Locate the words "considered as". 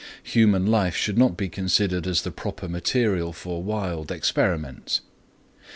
1.47-2.23